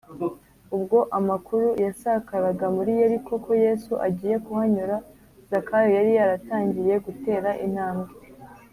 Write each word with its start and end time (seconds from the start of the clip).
ubwo 0.75 0.97
amakuru 1.19 1.67
yasakaraga 1.85 2.65
muri 2.75 2.91
yeriko 2.99 3.33
ko 3.45 3.51
yesu 3.65 3.91
agiye 4.07 4.35
kuhanyura, 4.45 4.95
zakayo 5.49 5.89
yari 5.97 6.11
yaratangiye 6.19 6.93
gutera 7.05 7.49
intambwe 7.65 8.09